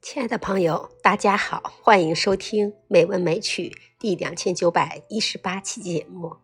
[0.00, 6.36] 亲爱的朋友，大家好，欢迎收听《美文美曲》第两千九百一十八期节目。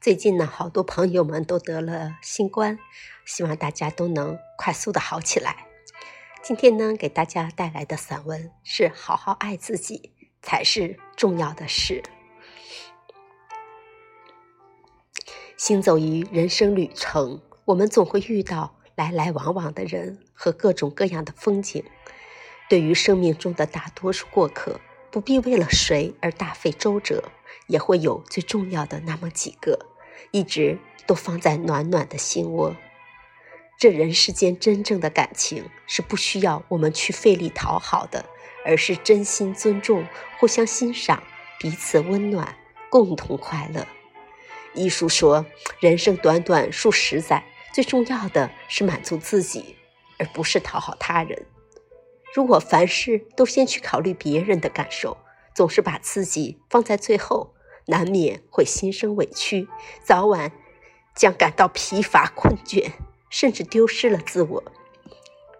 [0.00, 2.78] 最近呢，好多朋友们都得了新冠，
[3.24, 5.66] 希望大家都能快速的好起来。
[6.42, 10.12] 今天呢，给大家带来的散文是“好好爱自己
[10.42, 12.02] 才是重要的事”。
[15.56, 21.84] 行走于人生旅程，我们总会遇到来来往往的人和各种各样的风景。
[22.68, 24.80] 对于生命中的大多数过客，
[25.10, 27.24] 不必为了谁而大费周折，
[27.68, 29.86] 也会有最重要的那么几个，
[30.32, 32.76] 一直都放在暖暖的心窝。
[33.78, 38.24] 这人世间真正的感情，是不需要我们去费力讨好的，
[38.64, 40.06] 而是真心尊重、
[40.38, 41.22] 互相欣赏、
[41.60, 42.56] 彼此温暖、
[42.90, 43.86] 共同快乐。
[44.74, 45.46] 艺术说，
[45.78, 49.76] 人生短短数十载，最重要的是满足自己，
[50.18, 51.46] 而不是讨好他人。
[52.36, 55.16] 如果凡事都先去考虑别人的感受，
[55.54, 57.54] 总是把自己放在最后，
[57.86, 59.66] 难免会心生委屈，
[60.02, 60.52] 早晚
[61.14, 62.92] 将感到疲乏困倦，
[63.30, 64.64] 甚至丢失了自我。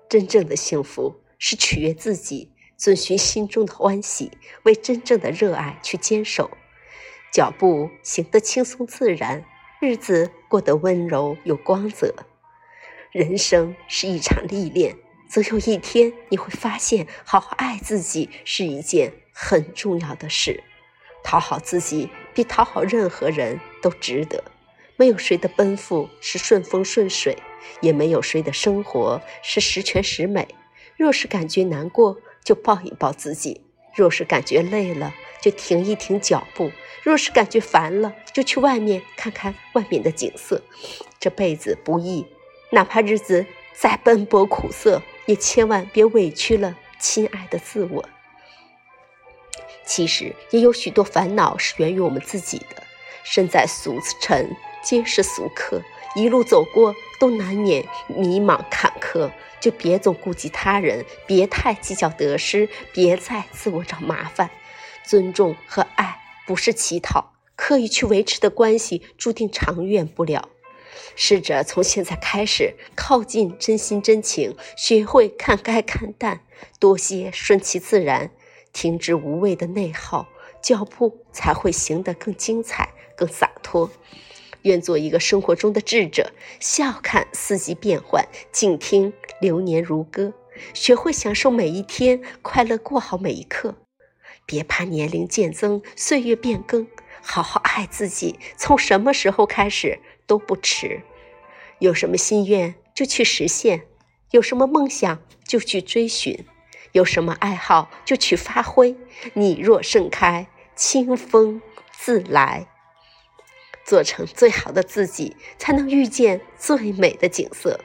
[0.07, 4.33] 真正的幸福是取悦自己，遵循心中的欢喜，
[4.65, 6.51] 为真正的热爱去坚守，
[7.33, 9.47] 脚步行得轻松自然，
[9.81, 12.15] 日子过得温柔有光泽。
[13.13, 14.95] 人生是一场历练。
[15.29, 20.63] 总有一天，你会发现，好好爱自己是一件很重要的事。
[21.23, 24.45] 讨好自己，比讨好任何人都值得。
[24.97, 27.37] 没有谁的奔赴是顺风顺水，
[27.81, 30.47] 也没有谁的生活是十全十美。
[30.97, 33.61] 若是感觉难过，就抱一抱自己；
[33.95, 36.71] 若是感觉累了，就停一停脚步；
[37.03, 40.63] 若是感觉烦了，就去外面看看外面的景色。
[41.19, 42.25] 这辈子不易，
[42.71, 45.03] 哪怕日子再奔波苦涩。
[45.27, 48.09] 也千万别委屈了亲爱的自我。
[49.85, 52.83] 其实也有许多烦恼是源于我们自己的。
[53.23, 55.83] 身在俗尘，皆是俗客，
[56.15, 59.31] 一路走过都难免迷茫坎坷。
[59.59, 64.51] 就别总顾及他人，别太计较得失，别再自我找麻烦。
[65.03, 70.49] 尊重和爱不是乞讨，刻意去维持的关系，注定长远不了。
[71.15, 76.41] 试着从现在开始靠近真心真情，学会看开看淡，
[76.79, 78.31] 多些顺其自然，
[78.73, 80.29] 停止无谓的内耗，
[80.63, 83.91] 脚步才会行得更精彩、更洒脱。
[84.63, 90.33] 愿做一个生活中的智者，笑看四季变换，静听流年如歌，
[90.75, 93.77] 学会享受每一天，快乐过好每一刻。
[94.45, 96.87] 别怕年龄渐增，岁月变更，
[97.23, 98.39] 好好爱自己。
[98.57, 99.99] 从什么时候开始？
[100.27, 101.03] 都不迟，
[101.79, 103.87] 有什么心愿就去实现，
[104.33, 106.45] 有什么梦想就去追寻，
[106.91, 108.97] 有什么爱好就去发挥。
[109.35, 111.63] 你若盛开，清风
[111.93, 112.67] 自来。
[113.85, 117.79] 做成最好的自己，才能遇见最美的景色。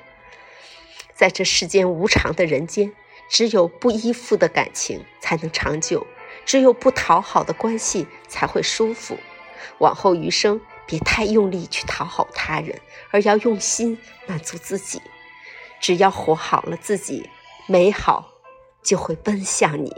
[1.13, 2.91] 在这世间无常的人间，
[3.29, 6.07] 只有不依附的感情才能长久，
[6.45, 9.17] 只有不讨好的关系才会舒服。
[9.79, 10.61] 往后余生。
[10.87, 12.81] 别太用力去讨好他人，
[13.11, 13.97] 而要用心
[14.27, 15.01] 满足自己。
[15.79, 17.29] 只要活好了自己，
[17.65, 18.29] 美好
[18.83, 19.93] 就会奔向你。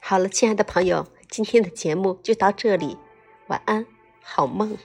[0.00, 2.98] 好了，亲爱的朋友，今天的节目就到这里，
[3.46, 3.86] 晚安，
[4.20, 4.76] 好梦。